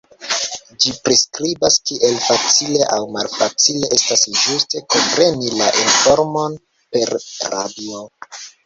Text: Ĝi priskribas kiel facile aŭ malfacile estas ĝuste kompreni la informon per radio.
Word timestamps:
Ĝi 0.85 0.93
priskribas 1.07 1.77
kiel 1.89 2.15
facile 2.29 2.89
aŭ 2.97 2.99
malfacile 3.19 3.93
estas 3.99 4.25
ĝuste 4.41 4.85
kompreni 4.97 5.55
la 5.61 5.71
informon 5.87 6.61
per 6.97 7.17
radio. 7.55 8.07